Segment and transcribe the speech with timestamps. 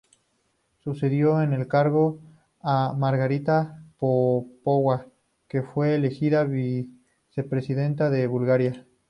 [0.83, 2.19] Sucedió en el cargo
[2.59, 5.05] a Margarita Popova,
[5.47, 8.87] que fue elegida vicepresidenta de Bulgaria.